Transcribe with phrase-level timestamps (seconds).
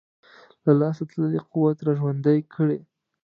[0.65, 2.79] له لاسه تللی قوت را ژوندی کړي.